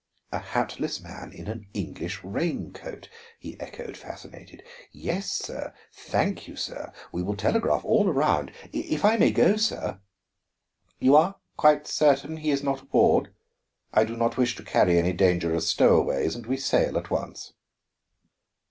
[0.31, 3.07] "A hatless man in an English rain coat,"
[3.39, 4.63] he echoed, fascinated.
[4.91, 6.91] "Yes, sir, thank you, sir.
[7.11, 8.51] We will telegraph all around.
[8.73, 9.99] If I may go, sir"
[10.99, 13.31] "You are quite certain he is not aboard?
[13.93, 17.53] I do not wish to carry any dangerous stowaways, and we sail at once."